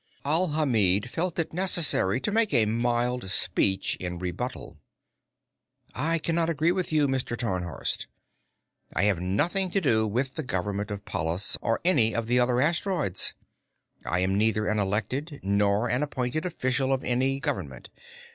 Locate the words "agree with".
6.49-6.91